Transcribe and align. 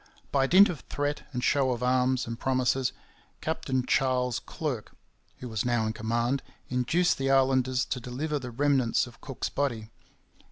By 0.31 0.47
dint 0.47 0.67
of 0.67 0.79
threat 0.89 1.27
and 1.31 1.43
show 1.43 1.69
of 1.69 1.83
arms 1.83 2.25
and 2.25 2.39
promises, 2.39 2.91
Captain 3.39 3.85
Charles 3.85 4.39
Clerke, 4.39 4.93
who 5.37 5.47
was 5.47 5.63
now 5.63 5.85
in 5.85 5.93
command, 5.93 6.41
induced 6.69 7.19
the 7.19 7.29
islanders 7.29 7.85
to 7.85 7.99
deliver 7.99 8.39
the 8.39 8.49
remnants 8.49 9.05
of 9.05 9.21
Cook's 9.21 9.49
body. 9.49 9.91